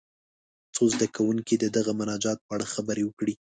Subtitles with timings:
[0.75, 3.33] څو زده کوونکي دې د دغه مناجات په اړه خبرې وکړي.